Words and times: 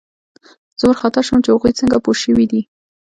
زه 0.79 0.83
وارخطا 0.87 1.21
شوم 1.27 1.39
چې 1.45 1.49
هغوی 1.53 1.77
څنګه 1.79 1.97
پوه 2.03 2.15
شوي 2.23 2.45
دي 2.51 2.61